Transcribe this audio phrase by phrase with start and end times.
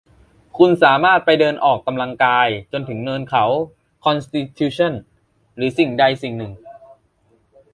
[0.57, 3.45] คุณสามารถไปเดินออกกำลังกายจนถึงเนินเขา
[4.03, 4.93] คอนสติทิวชั่น
[5.55, 6.53] หรือสิ่งใดสิ่งหนึ่ง